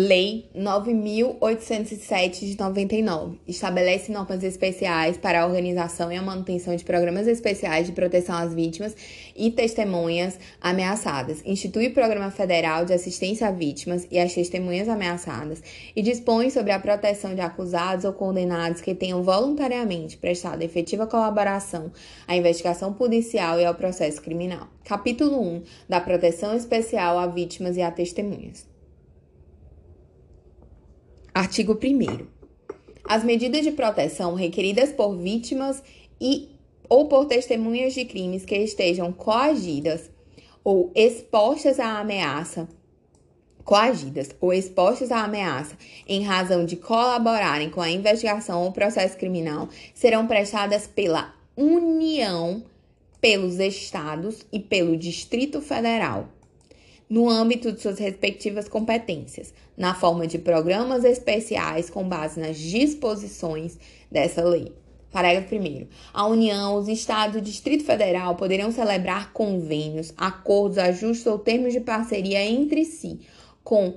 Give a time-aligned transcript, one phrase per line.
[0.00, 7.26] Lei 9.807 de 99 estabelece normas especiais para a organização e a manutenção de programas
[7.26, 8.94] especiais de proteção às vítimas
[9.34, 15.60] e testemunhas ameaçadas, institui o Programa Federal de Assistência a Vítimas e às Testemunhas Ameaçadas
[15.96, 21.90] e dispõe sobre a proteção de acusados ou condenados que tenham voluntariamente prestado efetiva colaboração
[22.28, 24.68] à investigação policial e ao processo criminal.
[24.84, 28.67] Capítulo 1 da Proteção Especial a Vítimas e a Testemunhas.
[31.38, 32.26] Artigo 1.
[33.04, 35.80] As medidas de proteção requeridas por vítimas
[36.20, 36.48] e
[36.88, 40.10] ou por testemunhas de crimes que estejam coagidas
[40.64, 42.68] ou expostas à ameaça,
[43.62, 49.68] coagidas ou expostas à ameaça em razão de colaborarem com a investigação ou processo criminal,
[49.94, 52.64] serão prestadas pela União,
[53.20, 56.30] pelos estados e pelo Distrito Federal
[57.08, 63.78] no âmbito de suas respectivas competências, na forma de programas especiais com base nas disposições
[64.10, 64.72] dessa lei.
[65.10, 65.86] Parágrafo 1.
[66.12, 71.72] A União, os Estados e o Distrito Federal poderão celebrar convênios, acordos, ajustes ou termos
[71.72, 73.20] de parceria entre si,
[73.64, 73.94] com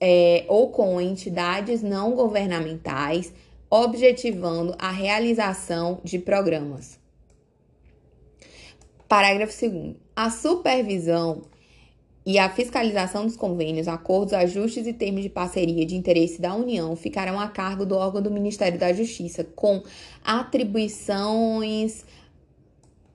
[0.00, 3.32] é, ou com entidades não governamentais,
[3.70, 6.98] objetivando a realização de programas.
[9.08, 9.94] Parágrafo 2.
[10.14, 11.42] A supervisão
[12.24, 16.94] e a fiscalização dos convênios, acordos, ajustes e termos de parceria de interesse da União
[16.94, 19.82] ficarão a cargo do órgão do Ministério da Justiça, com
[20.24, 22.04] atribuições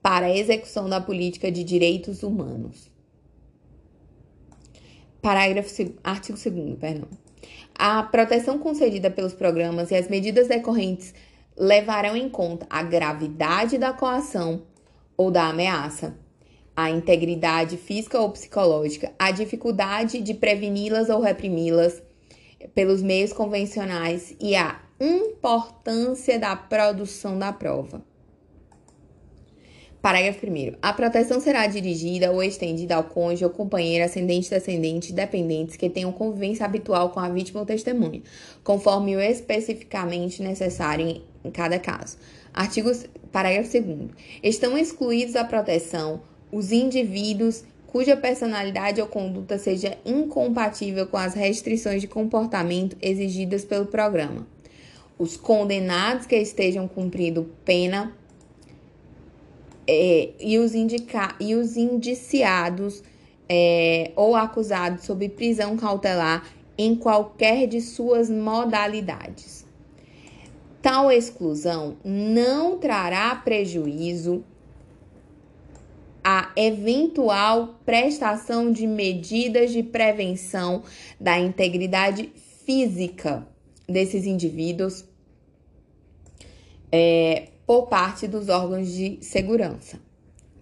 [0.02, 2.92] para a execução da política de direitos humanos.
[5.22, 7.08] Parágrafo artigo 2 perdão.
[7.76, 11.14] A proteção concedida pelos programas e as medidas decorrentes
[11.58, 14.64] levarão em conta a gravidade da coação
[15.16, 16.16] ou da ameaça
[16.78, 22.04] a integridade física ou psicológica, a dificuldade de preveni-las ou reprimi-las
[22.76, 28.04] pelos meios convencionais e a importância da produção da prova.
[30.00, 30.76] Parágrafo 1.
[30.80, 36.12] A proteção será dirigida ou estendida ao cônjuge ou companheiro, ascendente, descendente, dependentes que tenham
[36.12, 38.22] convivência habitual com a vítima ou testemunha,
[38.64, 42.20] conforme o especificamente necessário em cada caso.
[42.54, 42.92] Artigo,
[43.32, 44.12] parágrafo 2.
[44.44, 46.22] Estão excluídos da proteção
[46.52, 53.86] os indivíduos cuja personalidade ou conduta seja incompatível com as restrições de comportamento exigidas pelo
[53.86, 54.48] programa.
[55.18, 58.14] Os condenados que estejam cumprindo pena
[59.88, 63.02] é, e, os indica e os indiciados
[63.50, 66.46] é, ou acusados sob prisão cautelar
[66.78, 69.66] em qualquer de suas modalidades.
[70.82, 74.44] Tal exclusão não trará prejuízo
[76.30, 80.84] a eventual prestação de medidas de prevenção
[81.18, 82.34] da integridade
[82.66, 83.48] física
[83.88, 85.06] desses indivíduos
[86.92, 90.02] é, por parte dos órgãos de segurança.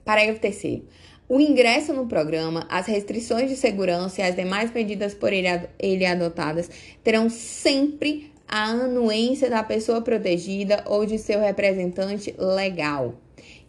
[0.03, 0.83] Parágrafo 3.
[1.27, 5.47] O ingresso no programa, as restrições de segurança e as demais medidas por ele,
[5.79, 6.69] ele adotadas
[7.03, 13.15] terão sempre a anuência da pessoa protegida ou de seu representante legal.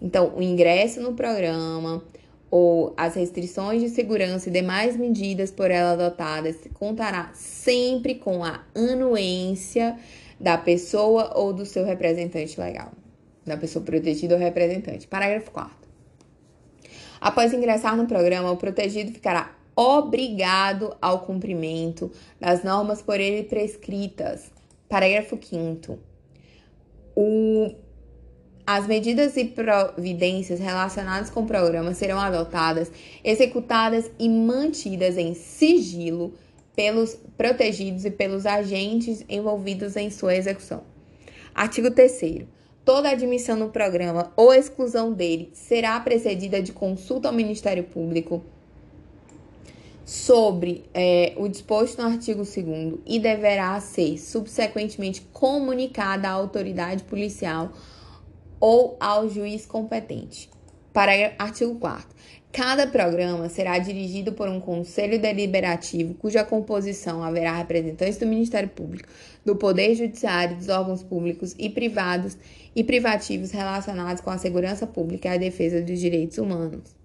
[0.01, 2.03] Então, o ingresso no programa
[2.51, 8.65] ou as restrições de segurança e demais medidas por ela adotadas contará sempre com a
[8.75, 9.99] anuência
[10.39, 12.93] da pessoa ou do seu representante legal,
[13.45, 15.07] da pessoa protegida ou representante.
[15.07, 15.75] Parágrafo 4.
[17.21, 24.51] Após ingressar no programa, o protegido ficará obrigado ao cumprimento das normas por ele prescritas.
[24.89, 25.99] Parágrafo 5.
[27.15, 27.75] O
[28.67, 32.91] as medidas e providências relacionadas com o programa serão adotadas,
[33.23, 36.35] executadas e mantidas em sigilo
[36.75, 40.83] pelos protegidos e pelos agentes envolvidos em sua execução.
[41.55, 42.45] Artigo 3.
[42.85, 48.45] Toda admissão no programa ou exclusão dele será precedida de consulta ao Ministério Público
[50.05, 52.57] sobre é, o disposto no artigo 2
[53.07, 57.73] e deverá ser subsequentemente comunicada à autoridade policial
[58.61, 60.51] ou ao juiz competente.
[60.93, 62.17] Para artigo 4
[62.57, 69.07] Cada programa será dirigido por um conselho deliberativo, cuja composição haverá representantes do Ministério Público,
[69.45, 72.35] do Poder Judiciário, dos órgãos públicos e privados
[72.75, 76.97] e privativos relacionados com a segurança pública e a defesa dos direitos humanos.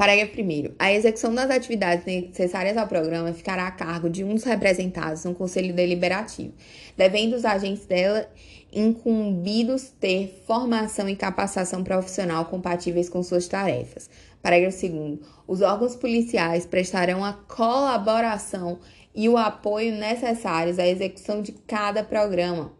[0.00, 0.76] Parágrafo 1.
[0.78, 5.34] A execução das atividades necessárias ao programa ficará a cargo de um dos representados no
[5.34, 6.54] Conselho Deliberativo,
[6.96, 8.26] devendo os agentes dela
[8.72, 14.08] incumbidos ter formação e capacitação profissional compatíveis com suas tarefas.
[14.40, 15.18] Parágrafo 2.
[15.46, 18.78] Os órgãos policiais prestarão a colaboração
[19.14, 22.72] e o apoio necessários à execução de cada programa.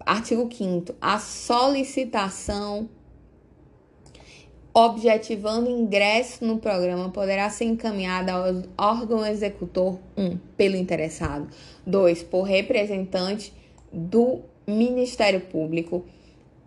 [0.00, 0.94] Artigo 5.
[1.00, 2.90] A solicitação
[4.78, 11.48] objetivando ingresso no programa poderá ser encaminhada ao órgão executor 1 um, pelo interessado,
[11.84, 13.52] 2 por representante
[13.92, 16.04] do Ministério Público,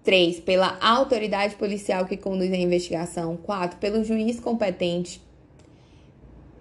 [0.03, 5.21] 3 pela autoridade policial que conduz a investigação, 4 pelo juiz competente,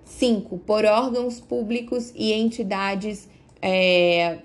[0.04, 3.28] 5 por órgãos públicos e entidades
[3.60, 4.38] é,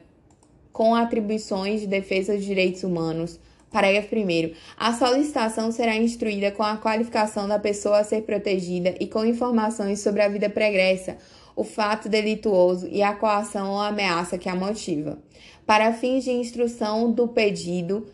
[0.73, 3.39] com atribuições de defesa dos direitos humanos,
[3.71, 4.53] Parágrafo 1.
[4.77, 10.00] A solicitação será instruída com a qualificação da pessoa a ser protegida e com informações
[10.00, 11.17] sobre a vida pregressa,
[11.56, 15.17] o fato delituoso e a coação ou ameaça que a motiva.
[15.65, 18.07] Para fins de instrução do pedido,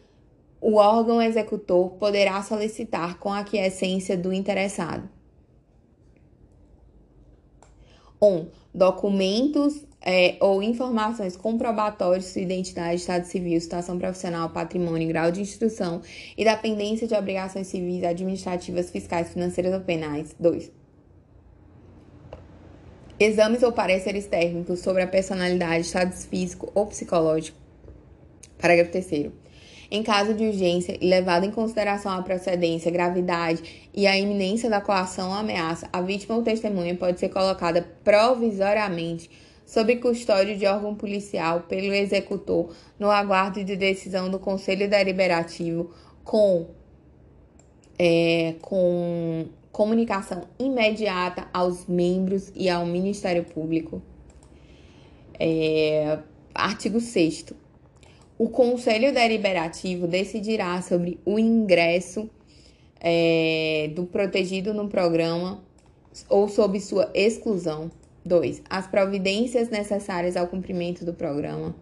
[0.59, 5.09] o órgão executor poderá solicitar com a aquiescência do interessado.
[8.21, 8.27] 1.
[8.27, 15.31] Um, documentos é, ou informações comprobatórias de sua identidade, estado civil, situação profissional, patrimônio, grau
[15.31, 16.01] de instrução
[16.35, 20.35] e da pendência de obrigações civis, administrativas, fiscais, financeiras ou penais.
[20.39, 20.71] 2.
[23.19, 27.57] Exames ou pareceres técnicos sobre a personalidade, estado físico ou psicológico.
[28.57, 29.31] Parágrafo 3
[29.91, 34.79] em caso de urgência e levado em consideração a procedência, gravidade e a iminência da
[34.79, 39.29] coação ou ameaça, a vítima ou testemunha pode ser colocada provisoriamente
[39.71, 45.91] sob custódia de órgão policial pelo executor no aguardo de decisão do Conselho Deliberativo
[46.25, 46.67] com,
[47.97, 54.01] é, com comunicação imediata aos membros e ao Ministério Público.
[55.39, 56.19] É,
[56.53, 57.53] artigo 6
[58.37, 62.29] o Conselho Deliberativo decidirá sobre o ingresso
[62.99, 65.63] é, do protegido no programa
[66.27, 67.89] ou sob sua exclusão
[68.25, 68.63] 2.
[68.69, 71.75] As providências necessárias ao cumprimento do programa.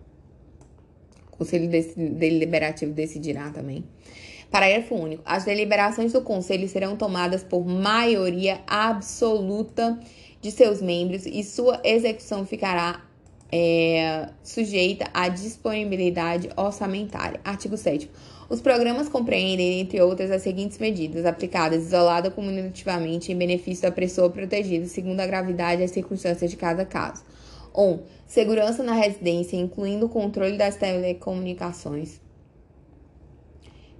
[1.32, 3.84] O Conselho Deliberativo decidirá também.
[4.52, 5.22] Parágrafo único.
[5.26, 10.00] As deliberações do Conselho serão tomadas por maioria absoluta
[10.42, 13.04] de seus membros e sua execução ficará
[13.52, 17.40] é, sujeita à disponibilidade orçamentária.
[17.44, 18.10] Artigo 7.
[18.50, 23.92] Os programas compreendem, entre outras, as seguintes medidas, aplicadas isolada ou cumulativamente em benefício da
[23.92, 27.24] pessoa protegida, segundo a gravidade e as circunstâncias de cada caso.
[27.78, 27.82] 1.
[27.84, 32.20] Um, segurança na residência, incluindo o controle das telecomunicações.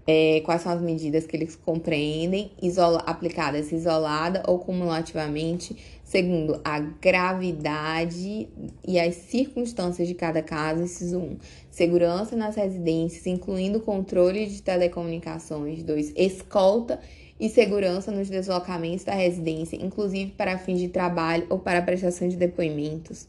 [0.08, 5.78] É, quais são as medidas que eles compreendem, isola, aplicadas isolada ou cumulativamente,
[6.10, 8.50] segundo a gravidade
[8.86, 11.38] e as circunstâncias de cada caso, inciso 1.
[11.70, 15.84] Segurança nas residências, incluindo controle de telecomunicações.
[15.84, 16.14] 2.
[16.16, 17.00] Escolta
[17.40, 22.36] e segurança nos deslocamentos da residência, inclusive para fins de trabalho ou para prestação de
[22.36, 23.28] depoimentos.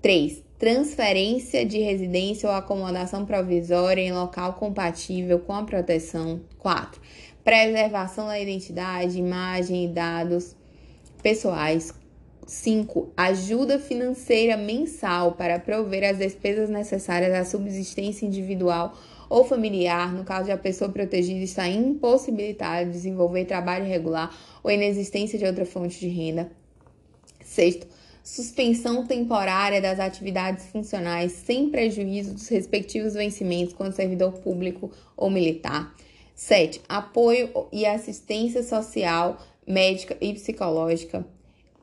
[0.00, 6.40] 3 transferência de residência ou acomodação provisória em local compatível com a proteção.
[6.58, 6.98] 4.
[7.44, 10.56] Preservação da identidade, imagem e dados
[11.26, 11.92] pessoais.
[12.46, 13.12] 5.
[13.16, 18.96] Ajuda financeira mensal para prover as despesas necessárias à subsistência individual
[19.28, 24.32] ou familiar, no caso de a pessoa protegida estar impossibilitada de desenvolver trabalho regular
[24.62, 26.48] ou inexistência de outra fonte de renda.
[27.44, 27.88] Sexto,
[28.22, 35.92] suspensão temporária das atividades funcionais sem prejuízo dos respectivos vencimentos quando servidor público ou militar.
[36.36, 36.82] 7.
[36.88, 41.26] Apoio e assistência social, médica e psicológica.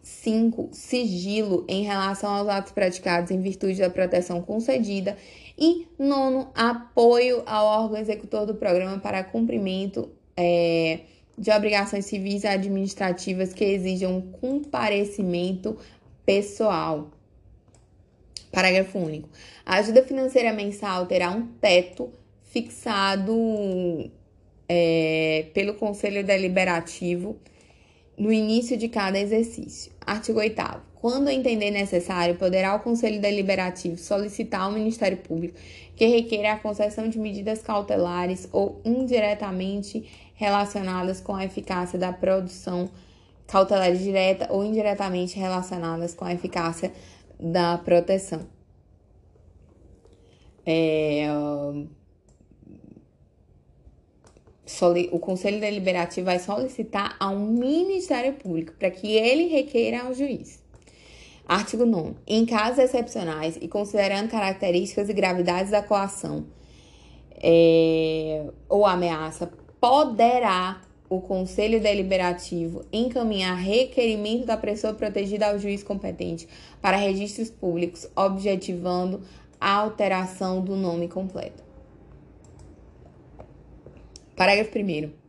[0.03, 0.69] 5.
[0.73, 5.17] Sigilo em relação aos atos praticados em virtude da proteção concedida.
[5.57, 11.01] E nono, apoio ao órgão executor do programa para cumprimento é,
[11.37, 15.77] de obrigações civis e administrativas que exijam comparecimento
[16.25, 17.11] pessoal.
[18.51, 19.29] Parágrafo único.
[19.65, 22.11] A ajuda financeira mensal terá um teto
[22.43, 24.11] fixado
[24.67, 27.37] é, pelo Conselho Deliberativo
[28.17, 29.91] no início de cada exercício.
[30.05, 30.61] Artigo 8.
[30.95, 35.57] Quando entender necessário, poderá o Conselho Deliberativo solicitar ao Ministério Público
[35.95, 42.89] que requeira a concessão de medidas cautelares ou indiretamente relacionadas com a eficácia da produção
[43.45, 46.91] cautelares direta ou indiretamente relacionadas com a eficácia
[47.39, 48.47] da proteção.
[50.65, 51.27] É,
[55.11, 60.61] o Conselho Deliberativo vai solicitar ao Ministério Público para que ele requeira ao juiz.
[61.45, 62.15] Artigo 9.
[62.25, 66.45] Em casos excepcionais e considerando características e gravidades da coação
[67.35, 76.47] é, ou ameaça, poderá o Conselho Deliberativo encaminhar requerimento da pessoa protegida ao juiz competente
[76.81, 79.21] para registros públicos, objetivando
[79.59, 81.72] a alteração do nome completo.
[84.35, 85.23] Parágrafo 1.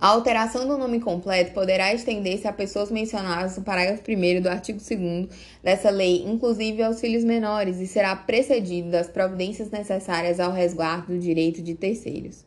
[0.00, 4.78] A alteração do nome completo poderá estender-se a pessoas mencionadas no parágrafo 1 do artigo
[4.78, 5.28] 2
[5.62, 11.18] dessa lei, inclusive aos filhos menores, e será precedido das providências necessárias ao resguardo do
[11.18, 12.46] direito de terceiros.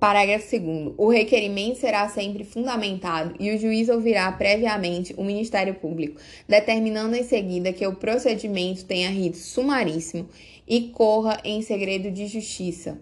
[0.00, 0.94] Parágrafo 2.
[0.96, 7.24] O requerimento será sempre fundamentado e o juiz ouvirá previamente o Ministério Público, determinando em
[7.24, 10.28] seguida que o procedimento tenha rito sumaríssimo
[10.66, 12.98] e corra em segredo de justiça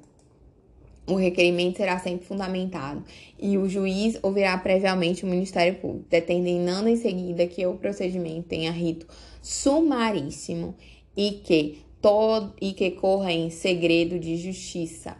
[1.06, 3.04] o requerimento será sempre fundamentado
[3.38, 8.70] e o juiz ouvirá previamente o Ministério Público, determinando em seguida que o procedimento tenha
[8.70, 9.06] rito
[9.40, 10.74] sumaríssimo
[11.16, 15.16] e que todo e que corra em segredo de justiça.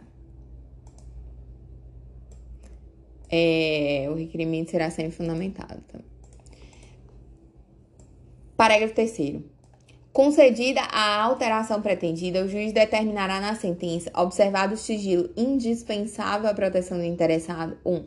[3.29, 5.81] É, o requerimento será sempre fundamentado.
[8.55, 9.52] Parágrafo 3
[10.13, 16.99] Concedida a alteração pretendida, o juiz determinará na sentença, observado o sigilo indispensável à proteção
[16.99, 17.91] do interessado, 1.
[17.91, 18.05] Um,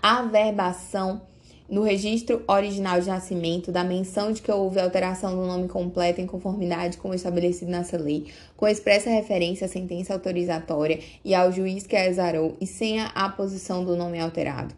[0.00, 1.20] a averbação
[1.68, 6.28] no registro original de nascimento da menção de que houve alteração do nome completo em
[6.28, 11.88] conformidade com o estabelecido nessa lei, com expressa referência à sentença autorizatória e ao juiz
[11.88, 14.76] que a exarou e sem a aposição do nome alterado.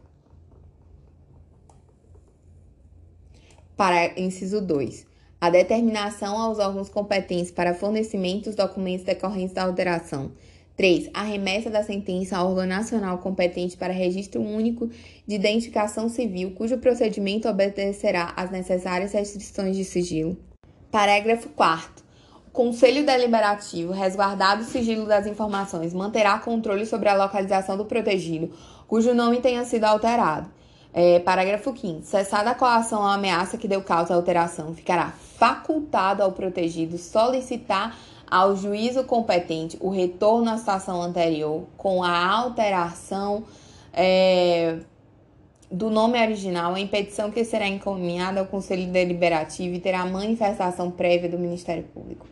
[3.76, 5.09] Para inciso 2
[5.40, 10.32] a determinação aos órgãos competentes para fornecimento dos documentos decorrentes da alteração.
[10.76, 11.10] 3.
[11.14, 14.88] A remessa da sentença ao órgão nacional competente para registro único
[15.26, 20.36] de identificação civil, cujo procedimento obedecerá às necessárias restrições de sigilo.
[20.90, 22.04] Parágrafo 4.
[22.48, 28.52] O Conselho Deliberativo, resguardado o sigilo das informações, manterá controle sobre a localização do protegido,
[28.86, 30.50] cujo nome tenha sido alterado.
[30.92, 32.02] É, parágrafo 5.
[32.02, 37.96] Cessada a coação ou ameaça que deu causa à alteração, ficará facultado ao protegido solicitar
[38.28, 43.44] ao juízo competente o retorno à situação anterior com a alteração
[43.92, 44.78] é,
[45.70, 51.28] do nome original em petição que será encaminhada ao Conselho Deliberativo e terá manifestação prévia
[51.28, 52.26] do Ministério Público.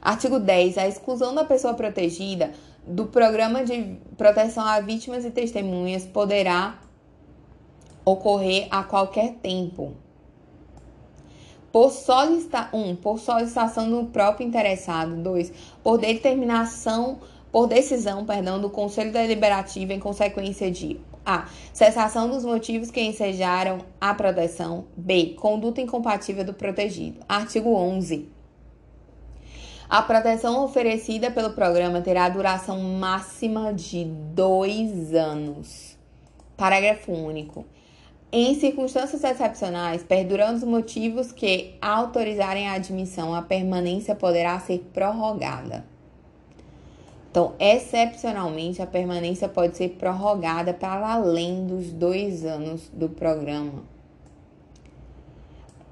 [0.00, 0.78] Artigo 10.
[0.78, 2.52] A exclusão da pessoa protegida
[2.86, 6.78] do programa de proteção a vítimas e testemunhas poderá
[8.12, 9.94] ocorrer a qualquer tempo.
[11.70, 15.16] Por, solicita, um, por solicitação do próprio interessado.
[15.16, 15.52] 2.
[15.82, 17.18] Por determinação,
[17.52, 21.46] por decisão, perdão, do Conselho Deliberativo em consequência de a.
[21.74, 24.86] Cessação dos motivos que ensejaram a proteção.
[24.96, 25.36] B.
[25.38, 27.20] Conduta incompatível do protegido.
[27.28, 28.30] Artigo 11.
[29.90, 35.98] A proteção oferecida pelo programa terá duração máxima de dois anos.
[36.56, 37.64] Parágrafo único.
[38.30, 45.84] Em circunstâncias excepcionais, perdurando os motivos que autorizarem a admissão, a permanência poderá ser prorrogada.
[47.30, 53.82] Então, excepcionalmente, a permanência pode ser prorrogada para além dos dois anos do programa.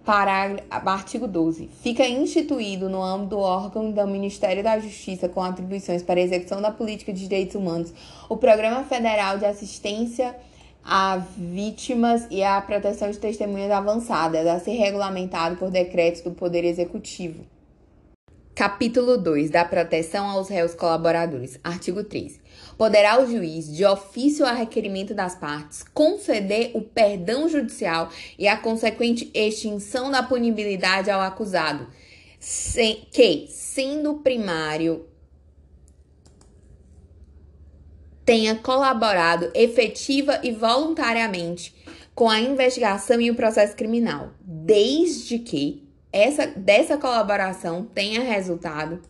[0.04, 1.68] Parágrafo, artigo 12.
[1.82, 6.60] Fica instituído no âmbito do órgão do Ministério da Justiça com atribuições para a execução
[6.60, 7.92] da política de direitos humanos
[8.28, 10.36] o Programa Federal de Assistência
[10.88, 16.64] a vítimas e a proteção de testemunhas avançadas, a ser regulamentado por decretos do Poder
[16.64, 17.44] Executivo.
[18.54, 21.58] Capítulo 2 da proteção aos réus colaboradores.
[21.62, 22.40] Artigo 3.
[22.78, 28.56] Poderá o juiz, de ofício a requerimento das partes, conceder o perdão judicial e a
[28.56, 31.88] consequente extinção da punibilidade ao acusado,
[32.38, 35.04] sem, que, sendo primário
[38.26, 41.74] tenha colaborado efetiva e voluntariamente
[42.12, 49.00] com a investigação e o processo criminal, desde que essa dessa colaboração tenha resultado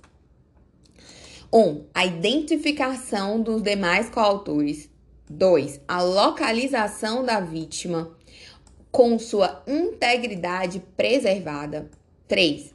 [1.52, 1.58] 1.
[1.58, 4.90] Um, a identificação dos demais coautores.
[5.28, 5.80] 2.
[5.88, 8.12] A localização da vítima
[8.92, 11.90] com sua integridade preservada.
[12.28, 12.74] 3.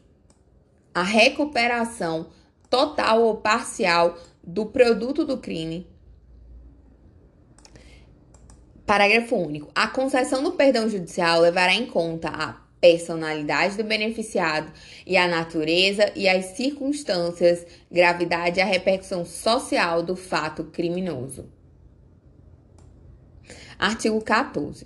[0.93, 2.27] A recuperação
[2.69, 5.90] total ou parcial do produto do crime.
[8.91, 9.71] Parágrafo único.
[9.73, 14.69] A concessão do perdão judicial levará em conta a personalidade do beneficiado
[15.07, 21.49] e a natureza e as circunstâncias, gravidade e a repercussão social do fato criminoso.
[23.79, 24.85] Artigo 14.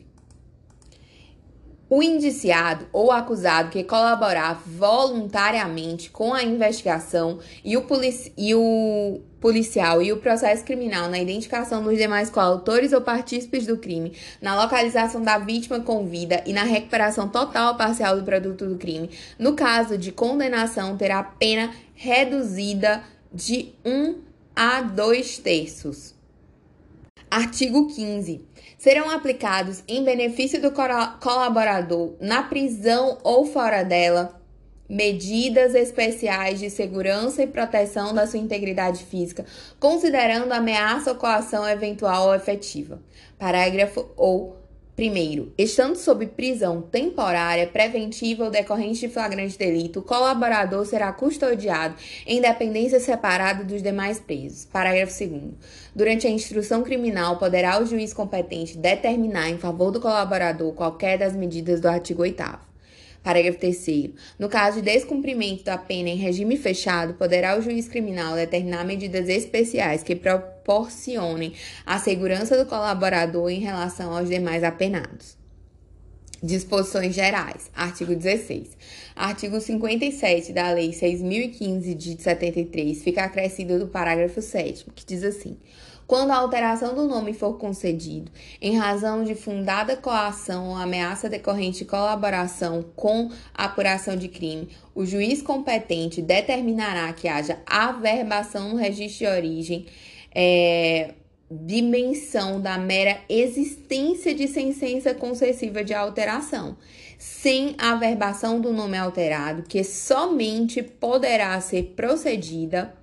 [1.90, 9.22] O indiciado ou acusado que colaborar voluntariamente com a investigação e o, polici e o
[9.46, 14.12] policial e o processo criminal na identificação dos demais coautores ou partícipes do crime,
[14.42, 18.76] na localização da vítima com vida e na recuperação total ou parcial do produto do
[18.76, 24.16] crime, no caso de condenação, terá pena reduzida de 1
[24.56, 26.16] a 2 terços.
[27.30, 28.42] Artigo 15
[28.80, 30.72] serão aplicados em benefício do
[31.22, 34.42] colaborador na prisão ou fora dela
[34.88, 39.46] medidas especiais de segurança e proteção da sua integridade física,
[39.80, 43.00] considerando ameaça ou coação eventual ou efetiva.
[43.38, 44.66] Parágrafo ou
[44.96, 51.96] Primeiro, estando sob prisão temporária, preventiva ou decorrente de flagrante delito, o colaborador será custodiado
[52.26, 54.64] em dependência separada dos demais presos.
[54.64, 55.42] Parágrafo 2.
[55.94, 61.36] Durante a instrução criminal, poderá o juiz competente determinar em favor do colaborador qualquer das
[61.36, 62.75] medidas do artigo 8.
[63.26, 64.12] Parágrafo 3.
[64.38, 69.28] No caso de descumprimento da pena em regime fechado, poderá o juiz criminal determinar medidas
[69.28, 71.54] especiais que proporcionem
[71.84, 75.36] a segurança do colaborador em relação aos demais apenados.
[76.44, 77.72] Disposições gerais.
[77.74, 78.78] Artigo 16.
[79.16, 85.58] Artigo 57 da Lei 6.015 de 73 fica acrescido do parágrafo 7, que diz assim:
[86.08, 88.32] quando a alteração do nome for concedido
[88.62, 95.06] em razão de fundada coação ou ameaça decorrente de colaboração com apuração de crime, o
[95.06, 99.86] juiz competente determinará que haja averbação no registro de origem.
[100.34, 101.14] É,
[101.50, 106.76] dimensão da mera existência de sentença concessiva de alteração,
[107.18, 112.94] sem averbação do nome alterado, que somente poderá ser procedida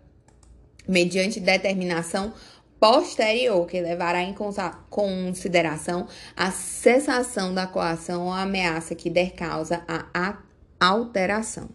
[0.89, 2.33] mediante determinação
[2.83, 4.35] posterior, que levará em
[4.91, 10.39] consideração a cessação da coação ou ameaça que der causa à
[10.81, 11.69] alteração.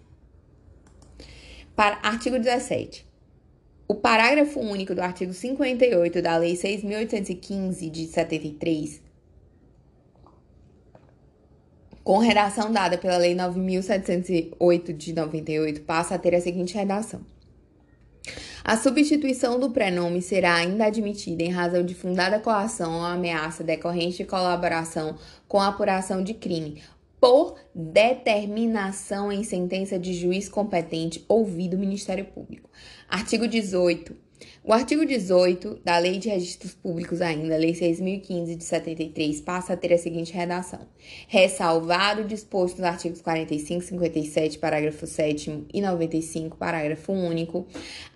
[1.73, 3.07] Para artigo 17.
[3.87, 9.01] O parágrafo único do artigo 58 da Lei 6.815 de 73,
[12.03, 17.36] com redação dada pela Lei 9.708 de 98, passa a ter a seguinte redação
[18.67, 24.17] a substituição do prenome será ainda admitida em razão de fundada coação ou ameaça decorrente
[24.17, 25.15] de colaboração
[25.47, 26.83] com a apuração de crime,
[27.17, 32.69] por determinação em sentença de juiz competente ouvido o Ministério Público.
[33.07, 34.26] Artigo 18.
[34.67, 39.77] O artigo 18 da Lei de Registros Públicos, ainda, Lei 6.015 de 73, passa a
[39.77, 40.81] ter a seguinte redação:
[41.25, 47.65] ressalvado o disposto nos artigos 45, 57, parágrafo 7 e 95, parágrafo único,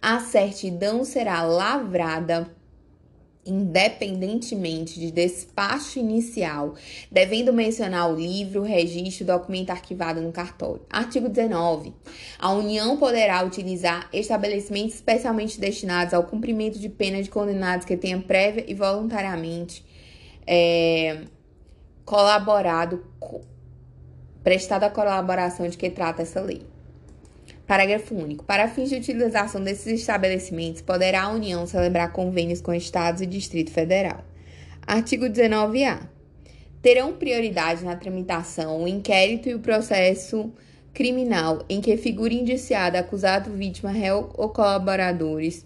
[0.02, 2.54] a certidão será lavrada
[3.46, 6.76] independentemente de despacho inicial,
[7.12, 10.82] devendo mencionar o livro, registro, documento arquivado no cartório.
[10.90, 11.94] Artigo 19.
[12.38, 18.22] A União poderá utilizar estabelecimentos especialmente destinados ao cumprimento de pena de condenados que tenham
[18.22, 19.84] prévia e voluntariamente
[20.46, 21.22] é,
[22.06, 23.04] colaborado,
[24.44, 26.71] prestado a colaboração de que trata essa lei.
[27.72, 28.44] Parágrafo único.
[28.44, 33.72] Para fins de utilização desses estabelecimentos, poderá a União celebrar convênios com estados e Distrito
[33.72, 34.26] Federal.
[34.86, 36.02] Artigo 19-A.
[36.82, 40.52] Terão prioridade na tramitação o inquérito e o processo
[40.94, 45.66] criminal em que figure indiciada, acusado, vítima, réu ou colaboradores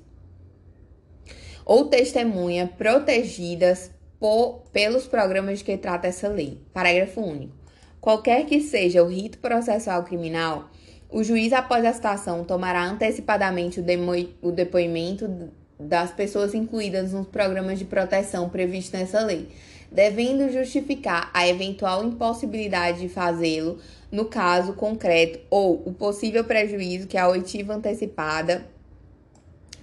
[1.66, 3.90] ou testemunha protegidas
[4.20, 6.62] por, pelos programas de que trata essa lei.
[6.72, 7.56] Parágrafo único.
[8.00, 10.70] Qualquer que seja o rito processual criminal,
[11.16, 13.86] o juiz, após a citação, tomará antecipadamente o,
[14.50, 15.50] o depoimento
[15.80, 19.48] das pessoas incluídas nos programas de proteção previstos nessa lei,
[19.90, 23.80] devendo justificar a eventual impossibilidade de fazê-lo
[24.12, 28.68] no caso concreto ou o possível prejuízo que a oitiva antecipada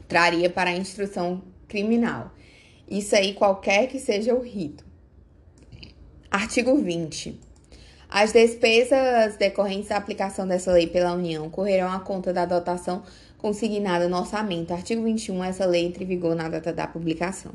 [0.06, 2.30] traria para a instrução criminal.
[2.86, 4.84] Isso aí, qualquer que seja o rito.
[6.30, 7.51] Artigo 20.
[8.14, 13.02] As despesas decorrentes da aplicação dessa lei pela União correrão à conta da dotação
[13.38, 14.74] consignada no orçamento.
[14.74, 15.42] Artigo 21.
[15.42, 17.52] Essa lei entra em vigor na data da publicação.